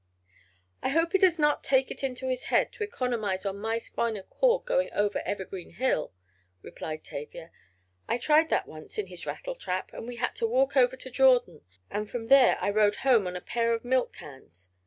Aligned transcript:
"I 0.81 0.89
hope 0.89 1.11
he 1.11 1.19
does 1.19 1.37
not 1.37 1.63
take 1.63 1.91
it 1.91 2.03
into 2.03 2.27
his 2.27 2.45
head 2.45 2.71
to 2.71 2.83
economize 2.83 3.45
on 3.45 3.59
my 3.59 3.77
spinal 3.77 4.23
cord 4.23 4.65
by 4.65 4.67
going 4.73 4.89
over 4.93 5.19
Evergreen 5.19 5.73
Hill," 5.73 6.11
replied 6.63 7.03
Tavia. 7.03 7.51
"I 8.07 8.17
tried 8.17 8.49
that 8.49 8.67
once 8.67 8.97
in 8.97 9.05
his 9.05 9.27
rattletrap, 9.27 9.93
and 9.93 10.07
we 10.07 10.15
had 10.15 10.35
to 10.37 10.47
walk 10.47 10.75
over 10.75 10.95
to 10.95 11.11
Jordan, 11.11 11.61
and 11.91 12.09
from 12.09 12.29
there 12.29 12.57
I 12.59 12.71
rode 12.71 12.95
home 13.05 13.27
on 13.27 13.35
a 13.35 13.41
pair 13.41 13.73
of 13.73 13.85
milk 13.85 14.11
cans. 14.13 14.69